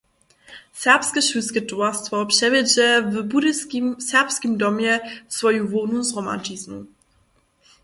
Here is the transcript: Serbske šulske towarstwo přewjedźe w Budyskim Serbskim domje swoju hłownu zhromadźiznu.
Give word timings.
Serbske 0.83 1.19
šulske 1.27 1.61
towarstwo 1.71 2.21
přewjedźe 2.31 2.87
w 3.13 3.21
Budyskim 3.31 3.85
Serbskim 4.09 4.53
domje 4.61 4.93
swoju 5.35 5.63
hłownu 5.69 6.01
zhromadźiznu. 6.07 6.77